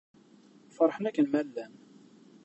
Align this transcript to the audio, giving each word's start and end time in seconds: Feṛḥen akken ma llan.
Feṛḥen 0.75 1.07
akken 1.09 1.27
ma 1.29 1.41
llan. 1.47 1.73